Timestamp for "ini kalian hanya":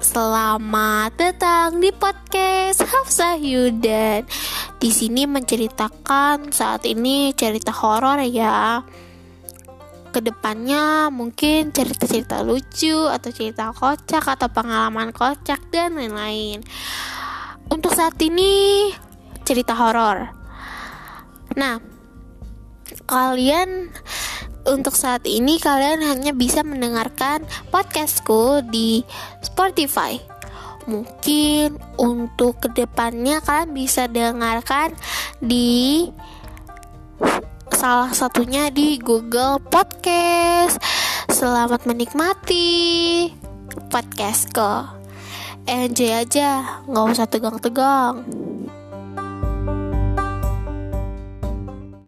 25.28-26.32